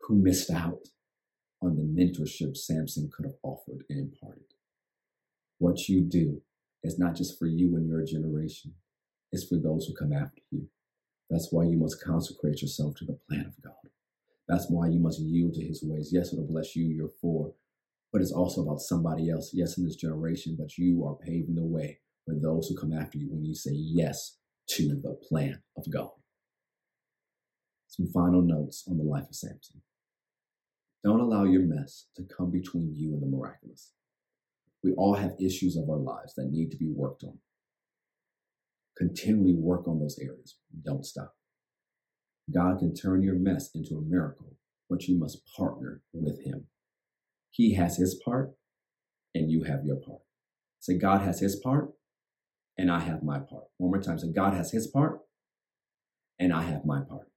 [0.00, 0.88] who missed out
[1.62, 4.54] on the mentorship Samson could have offered and imparted.
[5.60, 6.40] What you do
[6.82, 8.72] is not just for you and your generation,
[9.30, 10.68] it's for those who come after you.
[11.28, 13.90] That's why you must consecrate yourself to the plan of God.
[14.48, 16.12] That's why you must yield to his ways.
[16.14, 17.52] Yes, it'll bless you, you're for,
[18.10, 19.50] but it's also about somebody else.
[19.52, 23.18] Yes, in this generation, but you are paving the way for those who come after
[23.18, 24.38] you when you say yes
[24.70, 26.08] to the plan of God.
[27.86, 29.82] Some final notes on the life of Samson.
[31.04, 33.92] Don't allow your mess to come between you and the miraculous.
[34.82, 37.38] We all have issues of our lives that need to be worked on.
[38.96, 40.56] Continually work on those areas.
[40.84, 41.34] Don't stop.
[42.52, 44.56] God can turn your mess into a miracle,
[44.88, 46.66] but you must partner with Him.
[47.50, 48.52] He has His part,
[49.34, 50.20] and you have your part.
[50.80, 51.90] Say, God has His part,
[52.76, 53.64] and I have my part.
[53.76, 54.18] One more time.
[54.18, 55.20] Say, God has His part,
[56.38, 57.28] and I have my part.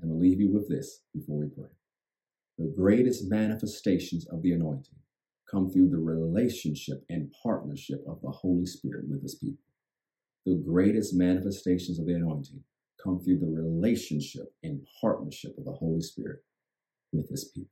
[0.00, 1.70] And we'll leave you with this before we pray.
[2.58, 4.98] The greatest manifestations of the anointing
[5.52, 9.64] come through the relationship and partnership of the Holy Spirit with His people.
[10.44, 12.64] The greatest manifestations of the anointing
[13.02, 16.40] come through the relationship and partnership of the Holy Spirit
[17.12, 17.70] with his people.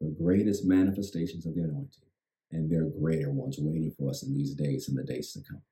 [0.00, 2.08] The greatest manifestations of the anointing,
[2.52, 5.40] and there are greater ones waiting for us in these days and the days to
[5.40, 5.62] come.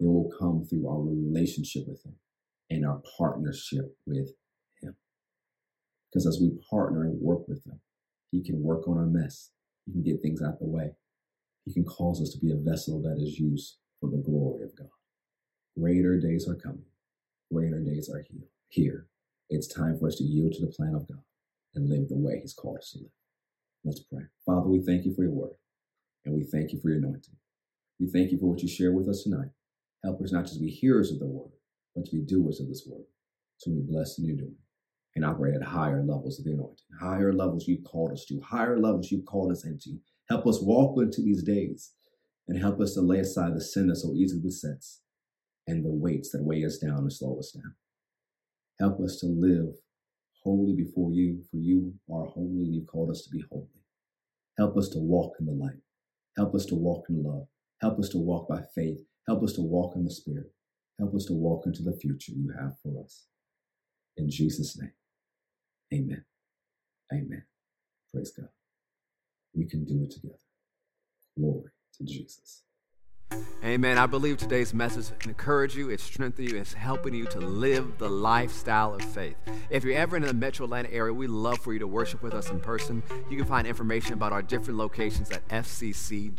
[0.00, 2.16] They will come through our relationship with him
[2.70, 4.30] and our partnership with
[4.80, 4.96] him.
[6.10, 7.80] Because as we partner and work with him,
[8.30, 9.50] he can work on our mess.
[9.92, 10.92] Can get things out the way.
[11.64, 14.76] He can cause us to be a vessel that is used for the glory of
[14.76, 14.88] God.
[15.78, 16.84] Greater days are coming
[17.52, 18.48] greater days are here.
[18.68, 19.06] Here,
[19.48, 21.22] it's time for us to yield to the plan of God
[21.74, 23.10] and live the way He's called us to live.
[23.84, 24.24] Let's pray.
[24.44, 25.56] Father, we thank you for your word
[26.24, 27.36] and we thank you for your anointing.
[27.98, 29.50] We thank you for what you share with us tonight.
[30.04, 31.52] Help us not just be hearers of the word,
[31.94, 33.04] but to be doers of this word.
[33.56, 34.56] So we bless in your doing
[35.18, 38.78] and operate at higher levels of the anointing, higher levels you've called us to, higher
[38.78, 39.98] levels you've called us into.
[40.28, 41.92] Help us walk into these days
[42.46, 45.00] and help us to lay aside the sin that so easily besets
[45.66, 47.74] and the weights that weigh us down and slow us down.
[48.78, 49.74] Help us to live
[50.44, 53.66] holy before you, for you are holy and you've called us to be holy.
[54.56, 55.82] Help us to walk in the light.
[56.36, 57.48] Help us to walk in love.
[57.80, 59.00] Help us to walk by faith.
[59.26, 60.52] Help us to walk in the Spirit.
[60.98, 63.26] Help us to walk into the future you have for us.
[64.16, 64.92] In Jesus' name,
[65.94, 66.24] amen.
[67.12, 67.44] Amen.
[68.12, 68.48] Praise God.
[69.54, 70.36] We can do it together.
[71.38, 72.64] Glory to Jesus.
[73.64, 73.98] Amen.
[73.98, 78.08] I believe today's message encourage you, it strengthens you, it's helping you to live the
[78.08, 79.36] lifestyle of faith.
[79.68, 82.34] If you're ever in the metro Atlanta area, we'd love for you to worship with
[82.34, 83.02] us in person.
[83.28, 86.30] You can find information about our different locations at fccga.com.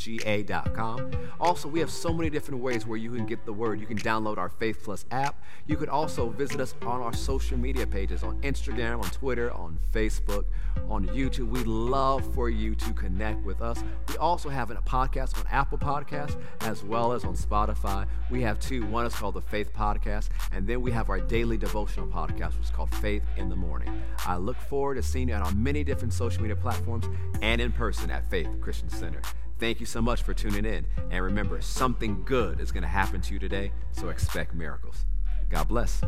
[1.40, 3.80] Also, we have so many different ways where you can get the word.
[3.82, 5.44] You can download our Faith Plus app.
[5.68, 9.78] You could also visit us on our social media pages on Instagram, on Twitter, on
[9.94, 10.46] Facebook,
[10.90, 11.50] on YouTube.
[11.50, 13.84] We love for you to connect with us.
[14.08, 16.38] We also have a podcast on Apple Podcasts
[16.80, 18.08] as well as on Spotify.
[18.30, 18.86] We have two.
[18.86, 22.66] One is called the Faith Podcast, and then we have our daily devotional podcast, which
[22.66, 23.90] is called Faith in the Morning.
[24.20, 27.06] I look forward to seeing you on our many different social media platforms
[27.42, 29.22] and in person at Faith Christian Center.
[29.60, 30.86] Thank you so much for tuning in.
[31.12, 35.04] And remember, something good is going to happen to you today, so expect miracles.
[35.50, 36.02] God bless.